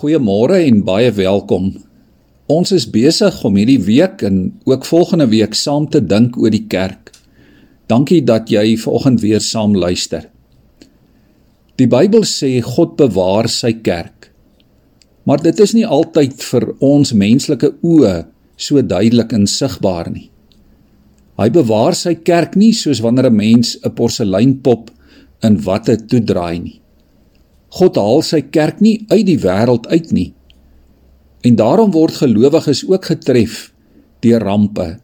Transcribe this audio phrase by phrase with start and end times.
[0.00, 1.66] Goeiemôre en baie welkom.
[2.48, 6.62] Ons is besig om hierdie week en ook volgende week saam te dink oor die
[6.72, 7.10] kerk.
[7.92, 10.24] Dankie dat jy vanoggend weer saam luister.
[11.76, 14.30] Die Bybel sê God bewaar sy kerk.
[15.28, 18.16] Maar dit is nie altyd vir ons menslike oë
[18.56, 20.30] so duidelik en sigbaar nie.
[21.36, 24.90] Hy bewaar sy kerk nie soos wanneer 'n mens 'n porseleinpop
[25.44, 26.80] in watte toedraai nie.
[27.78, 30.30] God haal sy kerk nie uit die wêreld uit nie.
[31.46, 33.70] En daarom word gelowiges ook getref
[34.24, 34.98] deur rampe.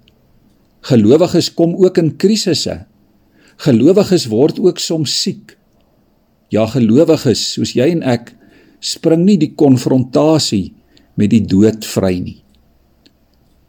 [0.86, 2.84] Gelowiges kom ook in krisisse.
[3.62, 5.54] Gelowiges word ook soms siek.
[6.52, 8.34] Ja, gelowiges soos jy en ek
[8.84, 10.74] spring nie die konfrontasie
[11.16, 12.40] met die dood vry nie.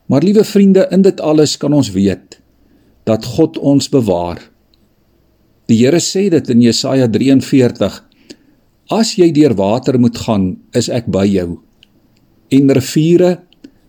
[0.07, 2.39] Maar liewe vriende, in dit alles kan ons weet
[3.07, 4.39] dat God ons bewaar.
[5.67, 8.01] Die Here sê dit in Jesaja 43
[8.93, 11.57] As jy deur water moet gaan, is ek by jou.
[12.55, 13.33] En riviere,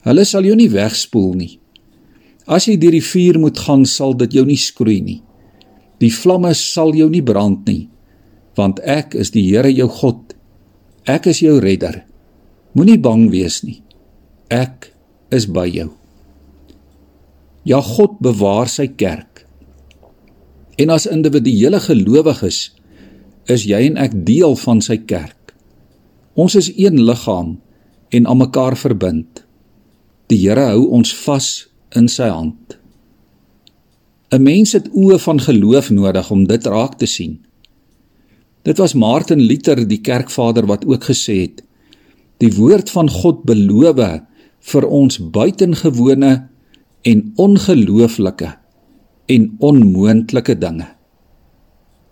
[0.02, 1.52] hulle sal jou nie wegspoel nie.
[2.48, 5.20] As jy deur die vuur moet gaan, sal dit jou nie skroei nie.
[6.02, 7.88] Die vlamme sal jou nie brand nie,
[8.58, 10.34] want ek is die Here jou God.
[11.06, 12.02] Ek is jou redder.
[12.74, 13.80] Moenie bang wees nie.
[14.50, 14.90] Ek
[15.34, 15.90] is by jou.
[17.68, 19.44] Ja God bewaar sy kerk.
[20.78, 22.68] En as individuele gelowiges
[23.48, 25.54] is jy en ek deel van sy kerk.
[26.38, 27.56] Ons is een liggaam
[28.14, 29.44] en aan mekaar verbind.
[30.28, 31.48] Die Here hou ons vas
[31.96, 32.76] in sy hand.
[34.30, 37.38] 'n Mens het oë van geloof nodig om dit raak te sien.
[38.62, 41.64] Dit was Martin Luther, die kerkvader wat ook gesê het:
[42.36, 44.20] Die woord van God beloof
[44.60, 46.48] vir ons buitengewone
[47.02, 48.50] en ongelooflike
[49.26, 50.97] en onmoontlike dinge.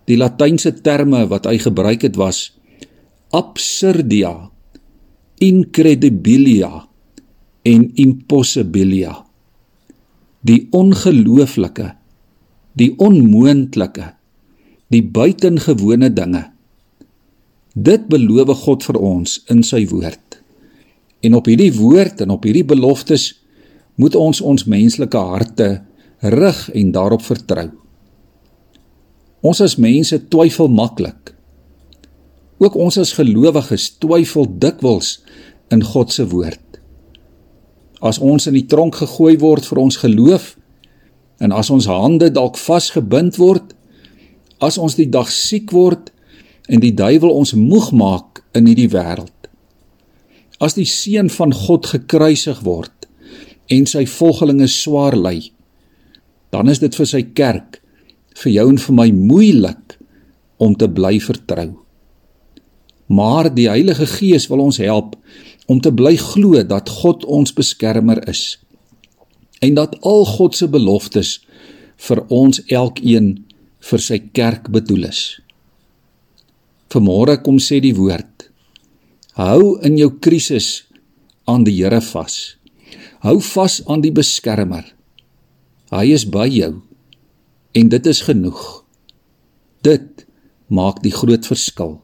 [0.06, 2.50] Die latynse terme wat hy gebruik het was
[3.34, 4.50] absurdia,
[5.42, 6.70] incredibilia
[7.66, 9.16] en impossibilia.
[10.46, 11.88] Die ongelooflike,
[12.78, 14.12] die onmoontlike,
[14.95, 16.45] die buitengewone dinge.
[17.74, 20.39] Dit beloof God vir ons in sy woord.
[21.27, 23.33] En op hierdie woord en op hierdie beloftes
[23.98, 25.68] moet ons ons menslike harte
[26.22, 27.68] rig en daarop vertrou.
[29.45, 31.35] Ons as mense twyfel maklik.
[32.63, 35.19] Ook ons as gelowiges twyfel dikwels
[35.73, 36.80] in God se woord.
[38.01, 40.55] As ons in die tronk gegooi word vir ons geloof
[41.42, 43.75] en as ons hande dalk vasgebind word,
[44.61, 46.13] as ons die dag siek word
[46.73, 49.33] en die duiwel ons moeg maak in hierdie wêreld.
[50.61, 53.08] As die seun van God gekruisig word
[53.73, 55.51] en sy volgelinge swaar ly,
[56.55, 57.83] dan is dit vir sy kerk
[58.42, 59.97] vir jou en vir my moeilik
[60.63, 61.70] om te bly vertrou.
[63.07, 65.14] Maar die Heilige Gees wil ons help
[65.70, 68.57] om te bly glo dat God ons beskermer is
[69.64, 71.39] en dat al God se beloftes
[72.08, 73.30] vir ons elkeen
[73.91, 75.23] vir sy kerk bedoel is.
[76.92, 78.48] Vanmôre kom sê die woord:
[79.41, 80.85] Hou in jou krisis
[81.48, 82.57] aan die Here vas.
[83.25, 84.85] Hou vas aan die beskermer.
[85.91, 86.86] Hy is by jou
[87.77, 88.63] en dit is genoeg.
[89.85, 90.25] Dit
[90.73, 91.98] maak die groot verskil.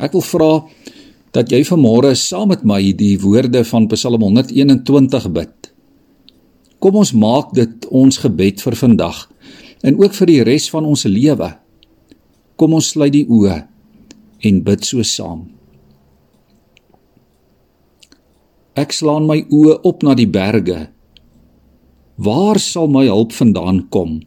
[0.00, 0.52] Ek wil vra
[1.34, 5.70] dat jy vanmôre saam met my die woorde van Psalm 121 bid.
[6.80, 9.26] Kom ons maak dit ons gebed vir vandag
[9.84, 11.50] en ook vir die res van ons lewe.
[12.56, 13.58] Kom ons sluit die oë
[14.48, 15.44] en bid so saam.
[18.78, 20.86] Ek slaan my oë op na die berge
[22.20, 24.18] Waar sal my hulp vandaan kom?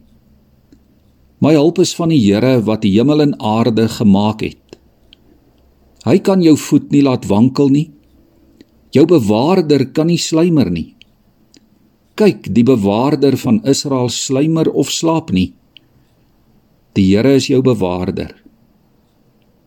[1.38, 4.78] My hulp is van die Here wat die hemel en aarde gemaak het.
[6.02, 7.86] Hy kan jou voet nie laat wankel nie.
[8.90, 10.96] Jou bewaarder kan nie sluimer nie.
[12.18, 15.52] Kyk, die bewaarder van Israel sluimer of slaap nie.
[16.98, 18.34] Die Here is jou bewaarder.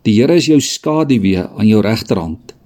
[0.04, 2.58] Die Here is jou skaduwee aan jou regterhand.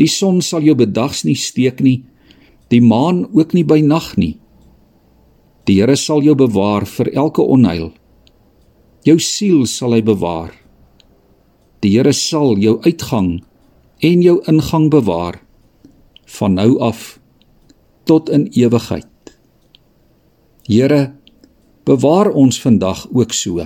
[0.00, 2.06] Die son sal jou bedags nie steek nie
[2.72, 4.36] die maan ook nie by nag nie.
[5.68, 7.92] Die Here sal jou bewaar vir elke onheil.
[9.04, 10.52] Jou siel sal hy bewaar.
[11.84, 13.38] Die Here sal jou uitgang
[14.04, 15.40] en jou ingang bewaar
[16.38, 17.18] van nou af
[18.04, 19.06] tot in ewigheid.
[20.68, 21.12] Here,
[21.84, 23.64] bewaar ons vandag ook so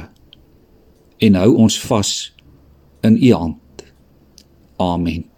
[1.23, 2.13] en hou ons vas
[3.03, 3.85] in U hand.
[4.79, 5.32] Amen.